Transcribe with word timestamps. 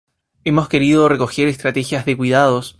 hemos 0.45 0.67
querido 0.67 1.07
recoger 1.07 1.47
estrategias 1.47 2.05
de 2.07 2.17
cuidados 2.17 2.69